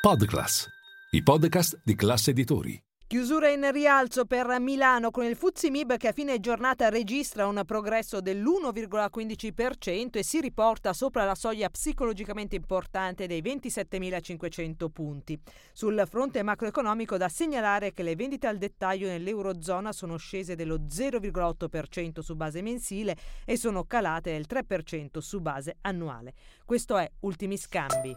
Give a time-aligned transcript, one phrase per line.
[0.00, 0.66] Podclass,
[1.10, 2.82] i podcast di classe editori.
[3.06, 7.60] Chiusura in rialzo per Milano con il Fuzzi Mib che a fine giornata registra un
[7.66, 15.38] progresso dell'1,15% e si riporta sopra la soglia psicologicamente importante dei 27.500 punti.
[15.74, 22.20] Sul fronte macroeconomico da segnalare che le vendite al dettaglio nell'Eurozona sono scese dello 0,8%
[22.20, 23.14] su base mensile
[23.44, 26.32] e sono calate del 3% su base annuale.
[26.64, 28.16] Questo è Ultimi Scambi.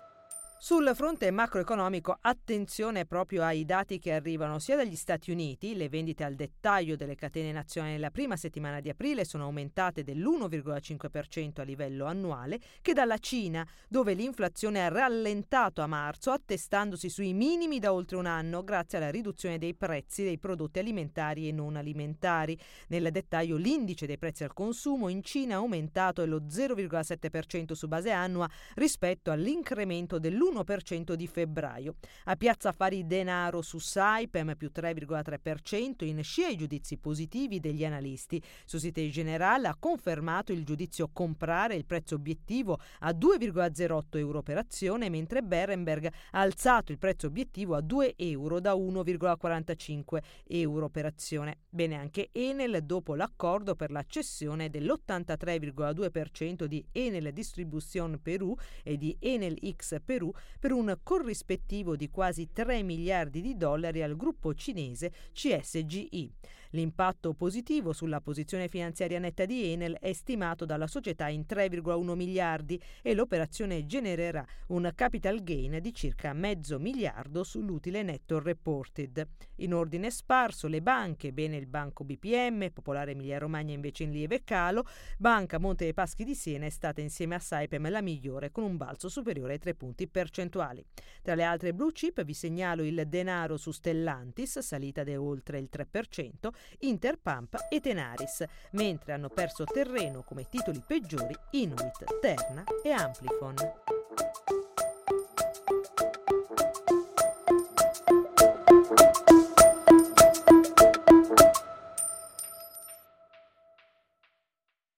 [0.63, 6.23] Sul fronte macroeconomico, attenzione proprio ai dati che arrivano sia dagli Stati Uniti, le vendite
[6.23, 12.05] al dettaglio delle catene nazionali nella prima settimana di aprile sono aumentate dell'1,5% a livello
[12.05, 18.17] annuale, che dalla Cina, dove l'inflazione ha rallentato a marzo, attestandosi sui minimi da oltre
[18.17, 22.55] un anno grazie alla riduzione dei prezzi dei prodotti alimentari e non alimentari.
[22.89, 28.11] Nel dettaglio, l'indice dei prezzi al consumo in Cina ha aumentato dello 0,7% su base
[28.11, 31.95] annua rispetto all'incremento dell'1 1% di febbraio.
[32.25, 38.41] A Piazza Affari Denaro su Saipem più 3,3% in scia i giudizi positivi degli analisti.
[38.65, 45.09] Societe Generale ha confermato il giudizio comprare il prezzo obiettivo a 2,08 euro per azione,
[45.09, 51.59] mentre Berenberg ha alzato il prezzo obiettivo a 2 euro da 1,45 euro per azione.
[51.69, 59.15] Bene anche Enel dopo l'accordo per la cessione dell'83,2% di Enel Distribution Perù e di
[59.19, 65.11] Enel X Perù per un corrispettivo di quasi 3 miliardi di dollari al gruppo cinese
[65.33, 66.31] CSGI.
[66.71, 72.81] L'impatto positivo sulla posizione finanziaria netta di Enel è stimato dalla società in 3,1 miliardi
[73.01, 79.27] e l'operazione genererà un capital gain di circa mezzo miliardo sull'utile netto reported.
[79.57, 84.43] In ordine sparso le banche, bene il Banco BPM, Popolare Emilia Romagna invece in lieve
[84.43, 84.85] calo,
[85.17, 88.77] Banca Monte dei Paschi di Siena è stata insieme a Saipem la migliore con un
[88.77, 90.83] balzo superiore ai 3 punti percentuali.
[91.21, 95.69] Tra le altre blue chip vi segnalo il denaro su Stellantis, salita di oltre il
[95.69, 96.49] 3%,
[96.79, 104.00] Interpump e Tenaris, mentre hanno perso terreno come titoli peggiori Inuit, Terna e Amplifon.